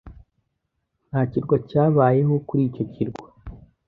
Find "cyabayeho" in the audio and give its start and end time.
1.69-2.35